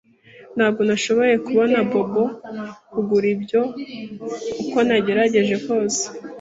[0.55, 2.23] Ntabwo nashoboye kubona Bobo
[2.91, 3.61] kugura ibyo,
[4.61, 6.03] uko nagerageje kose.